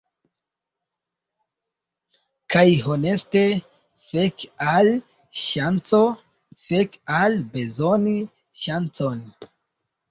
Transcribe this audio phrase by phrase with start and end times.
[2.55, 3.45] Kaj honeste,
[4.09, 4.91] fek al
[5.45, 6.01] ŝanco,
[6.67, 8.17] fek al bezoni
[8.67, 9.25] ŝancon.